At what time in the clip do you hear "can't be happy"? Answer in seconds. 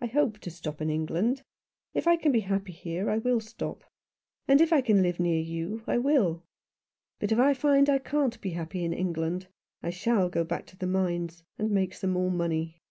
7.98-8.84